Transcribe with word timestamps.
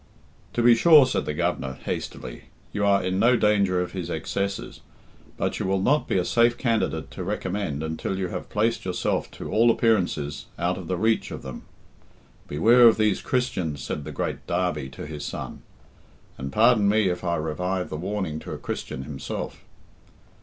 "To 0.53 0.63
be 0.63 0.73
sure," 0.75 1.05
said 1.05 1.25
the 1.27 1.33
Governor 1.35 1.73
hastily, 1.85 2.45
"you 2.73 2.83
are 2.83 3.03
in 3.03 3.19
no 3.19 3.37
danger 3.37 3.79
of 3.81 3.91
his 3.91 4.09
excesses; 4.09 4.81
but 5.37 5.59
you 5.59 5.67
will 5.67 5.79
not 5.79 6.07
be 6.07 6.17
a 6.17 6.25
safe 6.25 6.57
candidate 6.57 7.11
to 7.11 7.23
recommend 7.23 7.83
until 7.83 8.17
you 8.17 8.29
have 8.29 8.49
placed 8.49 8.83
yourself 8.83 9.29
to 9.33 9.51
all 9.51 9.69
appearances 9.69 10.47
out 10.57 10.79
of 10.79 10.87
the 10.87 10.97
reach 10.97 11.29
of 11.29 11.43
them. 11.43 11.65
'Beware 12.47 12.87
of 12.87 12.97
these 12.97 13.21
Christians,' 13.21 13.83
said 13.83 14.03
the 14.03 14.11
great 14.11 14.47
Derby 14.47 14.89
to 14.89 15.05
his 15.05 15.23
son; 15.23 15.61
and 16.35 16.51
pardon 16.51 16.89
me 16.89 17.07
if 17.07 17.23
I 17.23 17.35
revive 17.35 17.89
the 17.91 17.95
warning 17.95 18.39
to 18.39 18.53
a 18.53 18.57
Christian 18.57 19.03
himself." 19.03 19.63